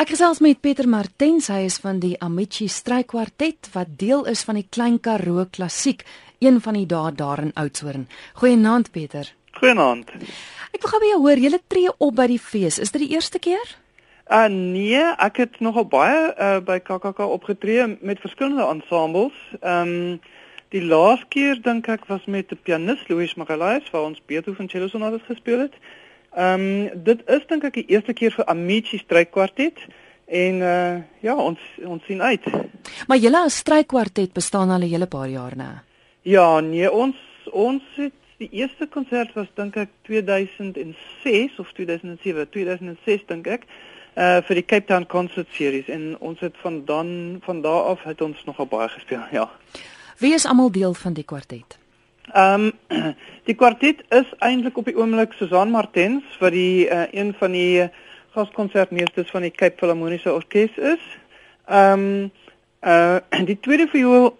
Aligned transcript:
Ek 0.00 0.14
gesels 0.14 0.38
met 0.40 0.62
Pieter 0.64 0.86
Martens, 0.88 1.50
hy 1.52 1.66
is 1.68 1.74
van 1.84 1.98
die 2.00 2.14
Amici 2.24 2.70
Strykwartet 2.72 3.68
wat 3.74 3.90
deel 4.00 4.22
is 4.30 4.40
van 4.48 4.56
die 4.56 4.64
Klein 4.72 4.96
Karoo 5.04 5.42
Klassiek, 5.52 6.06
een 6.40 6.56
van 6.64 6.78
die 6.78 6.86
dae 6.88 7.10
daar 7.12 7.42
in 7.44 7.50
Oudtshoorn. 7.52 8.06
Goeienaand 8.40 8.88
Pieter. 8.94 9.28
Goeienaand. 9.58 10.08
Ek 10.72 10.80
wil 10.80 10.92
gou 10.94 11.02
by 11.04 11.10
jou 11.10 11.20
hoor, 11.26 11.44
jy 11.44 11.60
tree 11.68 11.92
op 11.92 12.16
by 12.16 12.30
die 12.32 12.40
fees. 12.40 12.80
Is 12.80 12.96
dit 12.96 13.04
die 13.04 13.10
eerste 13.12 13.42
keer? 13.44 13.76
Uh 14.24 14.48
nee, 14.48 15.04
ek 15.20 15.44
het 15.44 15.60
nogal 15.60 15.84
baie 15.92 16.30
uh 16.32 16.56
by 16.64 16.80
KKK 16.80 17.28
opgetree 17.36 17.84
met 18.00 18.24
verskillende 18.24 18.70
ensembles. 18.72 19.36
Ehm 19.60 19.96
um, 19.98 20.20
die 20.72 20.86
laaste 20.86 21.28
keer 21.28 21.60
dink 21.60 21.92
ek 21.92 22.08
was 22.08 22.24
met 22.24 22.48
die 22.48 22.56
pianis 22.56 23.04
Louis 23.10 23.36
Magalhaes 23.36 23.92
waar 23.92 24.08
ons 24.08 24.24
Beethoven 24.24 24.70
cello 24.72 24.88
sonates 24.88 25.28
gespeel 25.28 25.66
het. 25.66 25.76
Ehm 26.34 26.60
um, 26.60 27.02
dit 27.04 27.22
is 27.26 27.46
dink 27.50 27.64
ek 27.64 27.74
die 27.74 27.88
eerste 27.90 28.12
keer 28.12 28.30
vir 28.30 28.46
Amici 28.46 28.98
strykwartet 28.98 29.80
en 30.30 30.60
uh 30.62 31.02
ja, 31.20 31.34
ons 31.34 31.58
ons 31.82 32.04
sien 32.06 32.22
uit. 32.22 32.46
Maar 33.10 33.18
julle 33.18 33.40
as 33.48 33.56
strykwartet 33.64 34.32
bestaan 34.32 34.70
al 34.70 34.86
'n 34.86 34.92
hele 34.92 35.06
paar 35.06 35.28
jaar 35.28 35.56
nou. 35.56 35.74
Ja, 36.22 36.60
nee, 36.60 36.92
ons 36.92 37.16
ons 37.50 37.82
het 37.96 38.14
die 38.38 38.48
eerste 38.52 38.86
konsert 38.86 39.34
was 39.34 39.48
dink 39.54 39.76
ek 39.76 39.88
2006 40.02 41.58
of 41.58 41.72
2007, 41.72 42.48
2006 42.50 43.26
dink 43.26 43.46
ek 43.46 43.66
uh 44.14 44.38
vir 44.46 44.54
die 44.54 44.66
Cape 44.66 44.86
Town 44.86 45.06
Concert 45.06 45.48
Series 45.52 45.88
en 45.88 46.16
ons 46.20 46.40
het 46.40 46.54
van 46.62 46.84
dan 46.84 47.40
van 47.42 47.60
daar 47.60 47.82
af 47.82 48.02
het 48.02 48.20
ons 48.20 48.44
nogal 48.44 48.66
baie 48.66 48.88
gespeel, 48.88 49.26
ja. 49.32 49.50
Wie 50.18 50.34
is 50.34 50.46
almal 50.46 50.70
deel 50.70 50.94
van 50.94 51.12
die 51.12 51.24
kwartet? 51.24 51.79
Ehm 52.32 52.72
um, 52.88 53.14
die 53.48 53.54
kwartet 53.54 54.02
is 54.08 54.28
eintlik 54.38 54.76
op 54.76 54.84
die 54.84 54.96
oomblik 54.96 55.32
Susan 55.32 55.70
Martens 55.70 56.24
wat 56.38 56.52
die 56.52 56.86
uh, 56.86 57.06
een 57.10 57.34
van 57.38 57.52
die 57.52 57.88
gaskonsertmeesters 58.34 59.30
van 59.30 59.42
die 59.42 59.50
Cape 59.50 59.76
Philharmoniese 59.76 60.32
Orkees 60.32 60.76
is. 60.76 61.02
Ehm 61.66 62.00
um, 62.00 62.30
uh 62.86 63.44
die 63.50 63.58
tweede 63.60 63.88
viool 63.88 64.38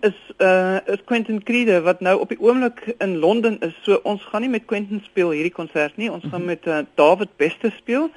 is 0.00 0.18
uh 0.38 0.78
is 0.86 1.04
Quentin 1.04 1.42
Crede 1.42 1.80
wat 1.82 2.00
nou 2.00 2.20
op 2.20 2.28
die 2.28 2.40
oomblik 2.40 2.94
in 2.98 3.16
Londen 3.18 3.58
is. 3.60 3.74
So 3.82 4.00
ons 4.02 4.24
gaan 4.24 4.40
nie 4.40 4.50
met 4.50 4.64
Quentin 4.64 5.02
speel 5.04 5.30
hierdie 5.30 5.54
konsert 5.54 5.96
nie. 5.96 6.10
Ons 6.10 6.24
gaan 6.30 6.44
mhm. 6.44 6.54
met 6.54 6.66
uh, 6.66 6.78
David 6.94 7.36
Beste 7.36 7.72
speel. 7.76 8.10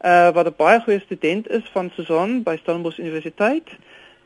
Uh 0.00 0.30
wat 0.30 0.46
'n 0.46 0.54
baie 0.56 0.80
goeie 0.80 1.00
student 1.00 1.48
is 1.48 1.66
van 1.72 1.90
Susan 1.94 2.42
by 2.42 2.56
Stellenbosch 2.56 2.98
Universiteit. 2.98 3.68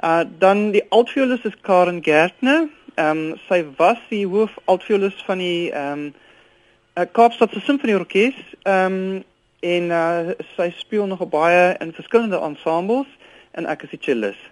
Uh 0.04 0.20
dan 0.38 0.70
die 0.70 0.84
altviolis 0.88 1.44
is 1.44 1.60
Karen 1.60 2.02
Gertner. 2.02 2.68
Ehm 2.94 3.18
um, 3.30 3.38
sy 3.48 3.64
was 3.76 3.98
die 4.08 4.26
hoof 4.26 4.56
altviolis 4.64 5.22
van 5.26 5.38
die 5.38 5.70
ehm 5.70 5.92
um, 5.92 6.14
uh, 6.98 7.06
Kaapstadse 7.12 7.60
Simfonieorkes. 7.60 8.38
Ehm 8.62 8.92
um, 8.92 9.24
en 9.60 9.90
uh, 9.92 10.30
sy 10.56 10.70
speel 10.78 11.06
nog 11.06 11.28
baie 11.28 11.76
in 11.78 11.92
verskillende 11.92 12.40
ensembles 12.40 13.08
en 13.52 13.66
ek 13.68 13.82
is 13.82 13.90
die 13.90 14.00
cellist. 14.00 14.46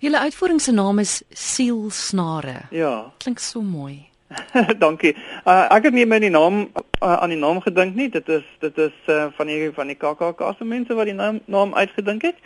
Julle 0.00 0.18
uitvoering 0.18 0.60
se 0.60 0.72
naam 0.72 0.98
is 0.98 1.22
Siel 1.30 1.90
Snare. 1.90 2.62
Ja. 2.70 3.12
Klink 3.18 3.38
so 3.38 3.60
mooi. 3.60 4.08
Dankie. 4.84 5.12
Uh, 5.44 5.66
ek 5.74 5.90
het 5.90 5.96
nie 5.96 6.06
meer 6.06 6.22
die 6.24 6.30
naam 6.32 6.62
uh, 6.70 7.16
aan 7.18 7.34
die 7.34 7.40
naam 7.40 7.60
gedink 7.60 7.98
nie. 7.98 8.08
Dit 8.08 8.28
is 8.28 8.46
dit 8.64 8.78
is 8.78 8.96
uh, 9.12 9.26
van 9.36 9.50
die 9.50 9.68
van 9.76 9.90
die 9.90 9.98
KKK 9.98 10.54
se 10.56 10.64
mense 10.64 10.96
wat 10.96 11.10
die 11.10 11.16
naam 11.18 11.42
naam 11.50 11.74
uitgedink 11.74 12.30
het. 12.30 12.40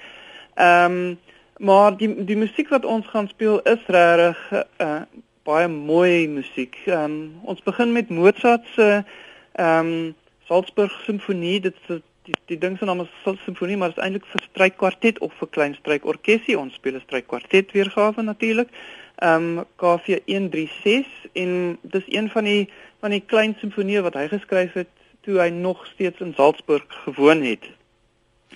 Ehm 0.54 0.98
um, 0.98 1.14
maar 1.62 1.94
die 1.96 2.08
die 2.26 2.36
musiek 2.36 2.68
wat 2.74 2.84
ons 2.84 3.06
gaan 3.06 3.28
speel 3.30 3.60
is 3.70 3.82
regtig 3.86 4.40
uh, 4.82 5.04
baie 5.44 5.68
mooi 5.68 6.28
musiek. 6.28 6.76
Ehm 6.88 7.04
um, 7.04 7.16
ons 7.52 7.62
begin 7.62 7.92
met 7.92 8.08
Mozart 8.08 8.64
se 8.74 9.04
ehm 9.52 9.86
um, 9.86 10.14
Salzburg 10.48 10.92
simfonie. 11.04 11.60
Dit 11.60 11.76
is 11.88 12.00
die 12.24 12.36
die 12.48 12.58
ding 12.58 12.78
se 12.78 12.84
naam 12.84 13.00
is 13.00 13.40
simfonie, 13.44 13.76
maar 13.76 13.92
dit 13.92 13.98
is 13.98 14.04
eintlik 14.04 14.24
vir 14.32 14.42
strykkwartet 14.48 15.18
of 15.18 15.32
vir 15.40 15.48
klein 15.56 15.74
strykorkesie. 15.74 16.56
Ons 16.58 16.74
speel 16.74 16.96
'n 16.96 17.04
strykkwartet 17.04 17.72
weergawe 17.72 18.22
natuurlik. 18.22 18.68
Ehm 19.16 19.58
um, 19.58 19.64
KV 19.76 20.18
136 20.26 21.06
en 21.32 21.78
dis 21.82 22.06
een 22.06 22.30
van 22.30 22.44
die 22.44 22.68
van 23.00 23.10
die 23.10 23.24
klein 23.26 23.56
simfonieë 23.60 24.02
wat 24.02 24.14
hy 24.14 24.28
geskryf 24.28 24.72
het 24.72 24.88
toe 25.20 25.40
hy 25.40 25.48
nog 25.48 25.86
steeds 25.86 26.20
in 26.20 26.32
Salzburg 26.36 26.84
gewoon 26.88 27.42
het. 27.42 27.68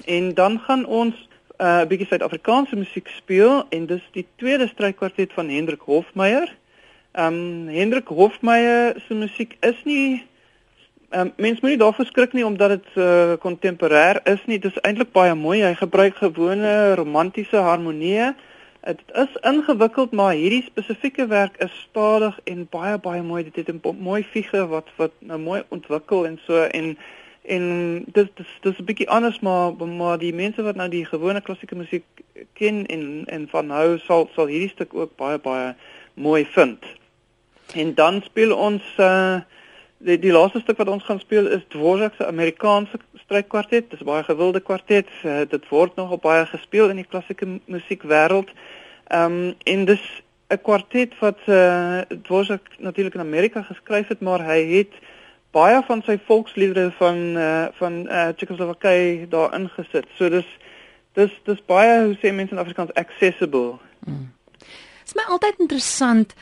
En 0.04 0.34
dan 0.34 0.58
gaan 0.60 0.86
ons 0.86 1.14
'n 1.58 1.64
uh, 1.64 1.84
bietjie 1.84 2.06
Suid-Afrikaanse 2.06 2.76
musiek 2.76 3.08
speel 3.08 3.66
en 3.68 3.86
dis 3.86 4.02
die 4.12 4.26
tweede 4.36 4.68
strykkwartet 4.68 5.32
van 5.32 5.48
Hendrik 5.48 5.80
Hofmeyer. 5.80 6.56
Ehm 7.18 7.34
um, 7.34 7.68
Hendrik 7.68 8.08
Hofmeyer 8.08 8.94
se 9.06 9.14
musiek 9.14 9.56
is 9.60 9.84
nie 9.84 10.26
Ehm 11.08 11.20
um, 11.20 11.32
mens 11.36 11.60
moenie 11.60 11.78
daarvoor 11.78 12.04
skrik 12.06 12.32
nie 12.32 12.44
omdat 12.46 12.68
dit 12.68 12.86
uh 12.94 13.32
kontemporêr 13.42 14.20
is 14.24 14.44
nie. 14.46 14.58
Dit 14.58 14.70
is 14.70 14.80
eintlik 14.80 15.10
baie 15.12 15.34
mooi. 15.34 15.62
Hy 15.62 15.74
gebruik 15.74 16.16
gewone 16.16 16.94
romantiese 16.94 17.56
harmonieë. 17.56 18.34
Dit 18.84 19.00
is 19.22 19.38
ingewikkeld, 19.50 20.12
maar 20.12 20.34
hierdie 20.34 20.62
spesifieke 20.62 21.26
werk 21.26 21.56
is 21.64 21.72
stadig 21.88 22.38
en 22.44 22.66
baie 22.70 22.98
baie 22.98 23.22
mooi. 23.22 23.42
Dit 23.44 23.56
het 23.56 23.72
'n 23.74 23.96
mooi 23.98 24.22
figuur 24.22 24.68
wat 24.68 24.92
wat 24.96 25.12
nou 25.18 25.38
mooi 25.38 25.62
ontwikkel 25.68 26.26
en 26.26 26.38
so 26.46 26.62
en 26.62 26.98
en 27.42 27.64
dis 28.12 28.28
dis 28.34 28.52
dis 28.60 28.78
'n 28.78 28.84
bietjie 28.84 29.10
anders 29.10 29.40
maar 29.40 29.72
maar 29.86 30.18
die 30.18 30.34
mense 30.34 30.62
wat 30.62 30.76
nou 30.76 30.88
die 30.88 31.04
gewone 31.04 31.40
klassieke 31.40 31.74
musiek 31.74 32.04
ken 32.52 32.86
en 32.86 33.24
en 33.26 33.48
van 33.48 33.66
nou 33.66 33.98
sal 33.98 34.28
sal 34.34 34.46
hierdie 34.46 34.74
stuk 34.76 34.94
ook 34.94 35.16
baie 35.16 35.38
baie 35.38 35.74
mooi 36.14 36.44
vind. 36.44 36.97
En 37.74 37.94
dan 37.94 38.22
speel 38.22 38.56
ons 38.56 38.82
uh 38.96 39.40
die 39.98 40.18
die 40.18 40.32
laaste 40.32 40.60
stuk 40.62 40.78
wat 40.78 40.88
ons 40.88 41.04
gaan 41.04 41.18
speel 41.18 41.48
is 41.50 41.64
Dvorak 41.68 42.14
se 42.14 42.26
Amerikaanse 42.26 43.00
strykkwartet. 43.24 43.90
Dit 43.90 43.98
is 43.98 44.06
baie 44.06 44.22
gewilde 44.24 44.60
kwartet. 44.60 45.08
Uh, 45.24 45.40
dit 45.48 45.68
word 45.68 45.96
nog 45.96 46.10
op 46.10 46.22
baie 46.22 46.46
gespeel 46.46 46.88
in 46.88 47.00
die 47.02 47.08
klassieke 47.08 47.58
musiekwêreld. 47.66 48.52
Ehm 49.08 49.32
um, 49.32 49.54
en 49.64 49.84
dis 49.84 50.04
'n 50.48 50.60
kwartet 50.62 51.18
wat 51.18 51.38
uh, 51.46 52.00
Dvorak 52.22 52.68
natuurlik 52.78 53.14
in 53.14 53.20
Amerika 53.20 53.62
geskryf 53.62 54.08
het, 54.08 54.20
maar 54.20 54.44
hy 54.44 54.64
het 54.76 54.94
baie 55.50 55.82
van 55.86 56.02
sy 56.06 56.18
volksliedere 56.26 56.90
van 56.90 57.16
uh, 57.36 57.66
van 57.72 57.92
uh, 58.06 58.28
Tsjechoslowakye 58.28 59.26
daar 59.28 59.54
ingesit. 59.54 60.06
So 60.16 60.28
dis 60.28 60.46
dis 61.12 61.32
dis 61.44 61.64
baie 61.66 62.04
hoe 62.04 62.16
sê 62.16 62.32
mense 62.32 62.54
in 62.54 62.60
Afrikaans 62.60 62.92
accessible. 62.92 63.78
Hmm. 64.04 64.32
Dit 64.58 65.06
is 65.06 65.14
my 65.14 65.24
altyd 65.32 65.58
interessant 65.58 66.34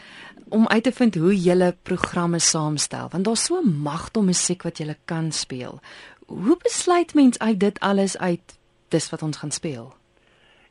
om 0.49 0.69
uit 0.69 0.83
te 0.83 0.93
vind 0.93 1.15
hoe 1.15 1.35
julle 1.35 1.77
programme 1.83 2.39
saamstel 2.39 3.09
want 3.11 3.25
daar's 3.25 3.45
so 3.45 3.61
'n 3.61 3.81
magte 3.83 4.21
musiek 4.21 4.63
wat 4.63 4.79
julle 4.79 4.97
kan 5.05 5.33
speel. 5.33 5.81
Hoe 6.27 6.57
besluit 6.63 7.15
mens 7.15 7.39
uit 7.39 7.61
dit 7.61 7.81
alles 7.81 8.19
uit 8.19 8.59
dis 8.89 9.11
wat 9.11 9.23
ons 9.23 9.37
gaan 9.37 9.51
speel? 9.51 9.95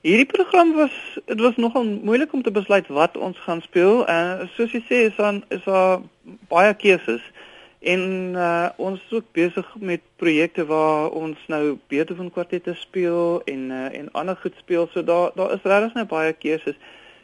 Hierdie 0.05 0.25
program 0.25 0.73
was 0.73 1.19
dit 1.25 1.39
was 1.39 1.55
nogal 1.55 1.83
moeilik 1.83 2.33
om 2.33 2.41
te 2.43 2.51
besluit 2.51 2.87
wat 2.87 3.17
ons 3.17 3.37
gaan 3.39 3.61
speel. 3.61 4.05
En 4.05 4.41
uh, 4.41 4.47
soos 4.53 4.71
jy 4.71 4.81
sê 4.85 4.99
is 5.09 5.15
dan 5.17 5.43
is 5.49 5.63
daar 5.63 6.01
baie 6.47 6.73
keuses. 6.73 7.21
En 7.79 8.01
uh, 8.35 8.69
ons 8.75 9.01
is 9.01 9.17
ook 9.17 9.25
besig 9.31 9.75
met 9.79 10.01
projekte 10.21 10.65
waar 10.65 11.09
ons 11.09 11.37
nou 11.47 11.77
Beethoven 11.87 12.29
kwartette 12.31 12.73
speel 12.73 13.41
en 13.45 13.69
uh, 13.69 13.97
en 13.97 14.11
ander 14.11 14.37
goed 14.41 14.53
speel. 14.61 14.87
So 14.93 15.03
daar 15.03 15.31
daar 15.35 15.53
is 15.57 15.65
regtig 15.65 15.93
nou 15.93 16.05
baie 16.05 16.33
keuses. 16.33 16.77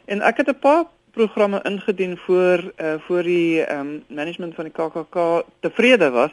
En 0.04 0.20
ek 0.20 0.42
het 0.42 0.50
'n 0.50 0.58
paar 0.58 0.84
programme 1.12 1.60
ingedien 1.62 2.16
voor 2.16 2.72
uh 2.76 2.94
voor 3.06 3.22
die 3.22 3.64
ehm 3.64 3.80
um, 3.80 4.04
management 4.08 4.54
van 4.54 4.64
die 4.64 4.72
KKK 4.72 5.44
tevrede 5.60 6.10
was. 6.10 6.30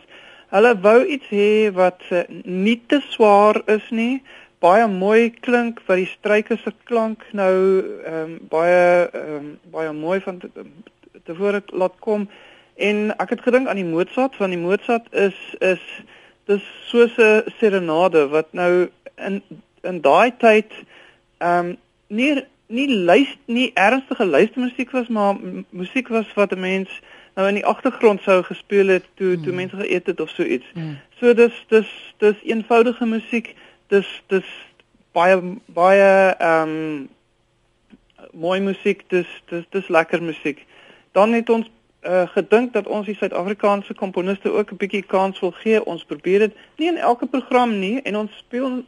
Hulle 0.49 0.79
wou 0.81 1.05
iets 1.05 1.27
hê 1.29 1.71
wat 1.73 2.01
uh, 2.09 2.21
nie 2.43 2.81
te 2.87 3.01
swaar 3.09 3.61
is 3.65 3.89
nie, 3.89 4.23
baie 4.59 4.87
mooi 4.91 5.29
klink 5.31 5.79
wat 5.87 6.01
die 6.01 6.09
stryke 6.09 6.57
se 6.59 6.73
klank 6.89 7.23
nou 7.31 7.55
ehm 8.03 8.15
um, 8.23 8.37
baie 8.51 9.07
ehm 9.07 9.35
um, 9.35 9.49
baie 9.71 9.91
mooi 9.95 10.19
van 10.25 10.41
tevore 11.23 11.61
laat 11.71 11.95
kom 12.03 12.27
en 12.75 13.11
ek 13.17 13.35
het 13.35 13.43
gedink 13.47 13.67
aan 13.67 13.79
die 13.79 13.87
Mozart 13.87 14.35
van 14.35 14.51
die 14.55 14.59
Mozart 14.59 15.07
is 15.11 15.37
is 15.59 15.83
dis 16.51 16.65
soos 16.91 17.15
'n 17.17 17.43
serenade 17.59 18.27
wat 18.35 18.53
nou 18.53 18.89
in 19.15 19.41
in 19.83 20.01
daai 20.01 20.31
tyd 20.37 20.71
ehm 21.37 21.71
um, 21.71 21.77
nie 22.07 22.43
nie 22.69 22.87
luister 22.95 23.37
nie 23.45 23.71
ernstige 23.73 24.25
luistermusiek 24.25 24.91
was 24.91 25.07
maar 25.07 25.35
musiek 25.69 26.07
was 26.07 26.33
wat 26.33 26.51
'n 26.53 26.59
mens 26.59 26.89
nou 27.35 27.47
in 27.47 27.53
die 27.53 27.65
agtergrond 27.65 28.21
sou 28.21 28.43
gespeel 28.43 28.87
het 28.87 29.05
toe 29.13 29.35
mm. 29.35 29.43
toe 29.43 29.53
mense 29.53 29.75
geëet 29.75 30.05
het 30.05 30.19
of 30.19 30.29
so 30.29 30.43
iets. 30.43 30.65
Mm. 30.73 30.97
So 31.19 31.33
dis 31.33 31.65
dis 31.67 31.89
dis 32.17 32.35
eenvoudige 32.43 33.05
musiek. 33.05 33.55
Dis 33.87 34.09
dis 34.27 34.49
baie 35.11 35.41
baie 35.65 36.35
ehm 36.37 36.69
um, 36.69 37.09
mooi 38.31 38.59
musiek. 38.59 39.03
Dis 39.09 39.27
dis 39.49 39.65
dis 39.69 39.87
lekker 39.87 40.23
musiek. 40.23 40.65
Dan 41.11 41.33
het 41.33 41.49
ons 41.49 41.71
uh, 42.03 42.27
gedink 42.27 42.73
dat 42.73 42.87
ons 42.87 43.05
die 43.05 43.15
Suid-Afrikaanse 43.15 43.93
komponiste 43.93 44.51
ook 44.51 44.71
'n 44.71 44.77
bietjie 44.77 45.03
kans 45.03 45.39
wil 45.39 45.51
gee. 45.51 45.85
Ons 45.85 46.03
probeer 46.05 46.39
dit 46.39 46.53
nie 46.77 46.87
in 46.87 46.97
elke 46.97 47.25
program 47.25 47.79
nie 47.79 48.01
en 48.01 48.17
ons 48.17 48.37
speel 48.37 48.83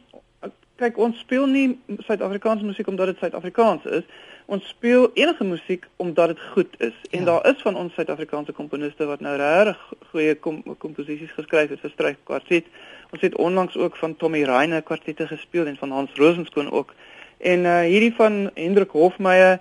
kyk 0.82 0.98
ons 0.98 1.18
speel 1.22 1.46
nie 1.46 1.66
Suid-Afrikaanse 2.06 2.66
musiek 2.66 2.88
omdat 2.90 3.12
dit 3.12 3.22
Suid-Afrikaans 3.22 3.86
is, 3.98 4.06
ons 4.50 4.68
speel 4.68 5.08
enige 5.14 5.44
musiek 5.46 5.86
omdat 6.02 6.34
dit 6.34 6.40
goed 6.54 6.74
is. 6.78 6.96
En 7.10 7.24
ja. 7.24 7.24
daar 7.30 7.46
is 7.52 7.62
van 7.62 7.76
ons 7.78 7.94
Suid-Afrikaanse 7.94 8.52
komponiste 8.52 9.06
wat 9.06 9.22
nou 9.24 9.36
regtig 9.38 9.82
goeie 10.10 10.34
kom 10.34 10.62
komposisies 10.82 11.34
geskryf 11.36 11.70
het 11.72 11.82
vir 11.84 11.94
strykwartet. 11.94 12.70
Ons 13.14 13.22
het 13.22 13.36
onlangs 13.36 13.76
ook 13.76 13.96
van 14.00 14.16
Tommy 14.16 14.42
Reine 14.48 14.82
kwartette 14.82 15.26
gespeel 15.30 15.66
en 15.70 15.76
van 15.76 15.90
Hans 15.90 16.16
Rosenskoen 16.20 16.72
ook. 16.72 16.94
En 17.38 17.68
uh 17.68 17.82
hierdie 17.86 18.14
van 18.14 18.50
Hendrik 18.54 18.90
Hofmeyer 18.90 19.60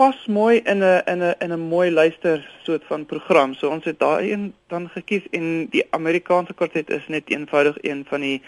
pas 0.00 0.26
mooi 0.26 0.60
in 0.64 0.80
'n 0.80 1.02
in 1.12 1.22
'n 1.22 1.34
in 1.38 1.52
'n 1.52 1.68
mooi 1.68 1.90
luister 1.90 2.50
soort 2.62 2.84
van 2.84 3.06
program. 3.06 3.54
So 3.54 3.68
ons 3.68 3.84
het 3.84 3.98
daai 3.98 4.32
een 4.32 4.54
dan 4.66 4.88
gekies 4.88 5.28
en 5.30 5.66
die 5.70 5.86
Amerikaanse 5.90 6.54
kwartet 6.54 6.90
is 6.90 7.08
net 7.08 7.30
eenvoudig 7.30 7.76
een 7.80 8.04
van 8.08 8.20
die 8.20 8.42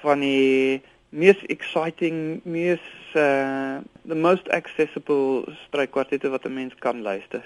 van 0.00 0.20
die 0.20 0.82
mees 1.14 1.36
exciting, 1.48 2.42
mees 2.44 2.82
uh 3.14 3.80
the 4.04 4.18
most 4.28 4.46
accessible 4.58 5.44
strykkwartette 5.64 6.28
wat 6.34 6.44
'n 6.46 6.54
mens 6.54 6.74
kan 6.74 7.02
luister. 7.02 7.44